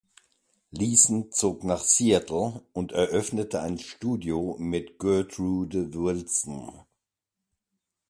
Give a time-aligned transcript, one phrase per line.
[0.71, 6.71] Leeson zog nach Seattle und eröffnete ein Studio mit Gertrude Wilson.